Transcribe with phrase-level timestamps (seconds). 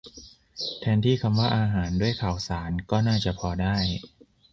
[0.79, 3.75] แทนที่คำว่า อาหาร ด้วย ข่าวสาร ก็น่าจะพอได้